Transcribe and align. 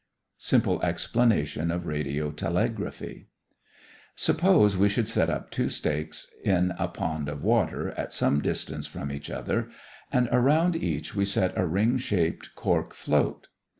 SIMPLE 0.39 0.81
EXPLANATION 0.81 1.69
OF 1.69 1.85
RADIOTELEGRAPHY 1.85 3.27
Suppose 4.15 4.75
we 4.75 4.89
should 4.89 5.07
set 5.07 5.29
up 5.29 5.51
two 5.51 5.69
stakes 5.69 6.27
in 6.43 6.73
a 6.79 6.87
pond 6.87 7.29
of 7.29 7.43
water, 7.43 7.89
at 7.91 8.11
some 8.11 8.41
distance 8.41 8.87
from 8.87 9.11
each 9.11 9.29
other, 9.29 9.69
and 10.11 10.27
around 10.31 10.75
each 10.75 11.13
we 11.13 11.23
set 11.23 11.55
a 11.55 11.67
ring 11.67 11.99
shaped 11.99 12.55
cork 12.55 12.95
float. 12.95 13.47